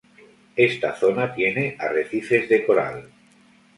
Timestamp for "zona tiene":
0.95-1.75